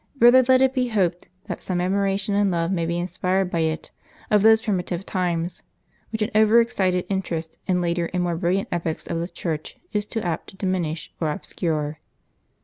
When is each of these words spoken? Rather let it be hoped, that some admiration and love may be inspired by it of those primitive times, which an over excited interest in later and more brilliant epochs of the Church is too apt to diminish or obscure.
Rather 0.19 0.41
let 0.47 0.61
it 0.63 0.73
be 0.73 0.87
hoped, 0.87 1.27
that 1.45 1.61
some 1.61 1.79
admiration 1.79 2.33
and 2.33 2.49
love 2.49 2.71
may 2.71 2.87
be 2.87 2.97
inspired 2.97 3.51
by 3.51 3.59
it 3.59 3.91
of 4.31 4.41
those 4.41 4.63
primitive 4.63 5.05
times, 5.05 5.61
which 6.11 6.23
an 6.23 6.31
over 6.33 6.59
excited 6.59 7.05
interest 7.07 7.59
in 7.67 7.81
later 7.81 8.09
and 8.11 8.23
more 8.23 8.35
brilliant 8.35 8.67
epochs 8.71 9.05
of 9.05 9.19
the 9.19 9.27
Church 9.27 9.77
is 9.93 10.07
too 10.07 10.21
apt 10.21 10.49
to 10.49 10.57
diminish 10.57 11.13
or 11.21 11.29
obscure. 11.29 11.99